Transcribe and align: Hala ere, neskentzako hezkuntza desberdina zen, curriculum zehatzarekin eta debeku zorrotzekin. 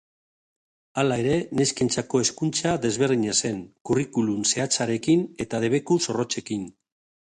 Hala 1.01 1.17
ere, 1.23 1.35
neskentzako 1.59 2.23
hezkuntza 2.25 2.73
desberdina 2.87 3.37
zen, 3.43 3.63
curriculum 3.93 4.43
zehatzarekin 4.57 5.27
eta 5.47 5.65
debeku 5.69 6.05
zorrotzekin. 6.05 6.71